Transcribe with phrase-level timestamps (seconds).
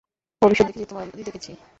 [0.41, 1.51] ভবিষ্যৎ দেখেছি, তোমার উন্নতি দেখেছি।